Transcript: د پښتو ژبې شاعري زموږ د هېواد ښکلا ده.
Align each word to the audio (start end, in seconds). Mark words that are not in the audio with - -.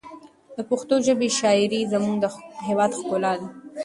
د 0.55 0.57
پښتو 0.69 0.95
ژبې 1.05 1.29
شاعري 1.39 1.81
زموږ 1.93 2.15
د 2.21 2.25
هېواد 2.67 2.91
ښکلا 2.99 3.33
ده. 3.39 3.47